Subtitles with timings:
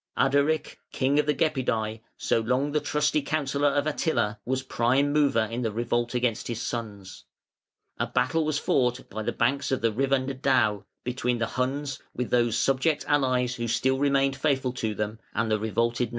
[0.17, 5.41] Ardaric, king of the Gepidæ, so long the trusty counsellor of Attila, was prime mover
[5.43, 7.25] in the revolt against his sons.
[7.99, 12.31] A battle was fought by the banks of the river Nedao between the Huns (with
[12.31, 16.09] those subject allies who still remained faithful to them) and the revolted nations.